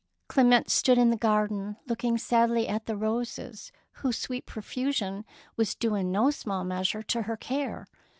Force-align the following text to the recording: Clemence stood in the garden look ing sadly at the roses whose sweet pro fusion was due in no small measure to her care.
Clemence 0.27 0.73
stood 0.73 0.97
in 0.97 1.11
the 1.11 1.15
garden 1.15 1.77
look 1.85 2.03
ing 2.03 2.17
sadly 2.17 2.67
at 2.67 2.87
the 2.87 2.97
roses 2.97 3.71
whose 3.97 4.17
sweet 4.17 4.47
pro 4.47 4.63
fusion 4.63 5.25
was 5.55 5.75
due 5.75 5.93
in 5.93 6.11
no 6.11 6.31
small 6.31 6.63
measure 6.63 7.03
to 7.03 7.21
her 7.21 7.37
care. 7.37 7.85